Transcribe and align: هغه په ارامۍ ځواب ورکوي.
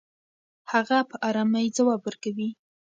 هغه 0.71 0.97
په 1.09 1.15
ارامۍ 1.27 1.65
ځواب 1.77 2.01
ورکوي. 2.03 2.49